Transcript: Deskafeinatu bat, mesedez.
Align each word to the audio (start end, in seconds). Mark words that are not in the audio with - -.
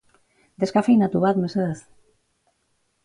Deskafeinatu 0.63 1.21
bat, 1.25 1.41
mesedez. 1.43 1.77